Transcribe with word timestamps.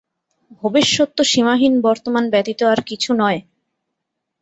ভবিষ্যৎ 0.63 1.09
তো 1.17 1.23
সীমাহীন 1.23 1.73
বর্তমান 1.81 2.25
ব্যতীত 2.29 2.59
আর 2.63 2.79
কিছু 2.89 3.11
নয়। 3.13 3.39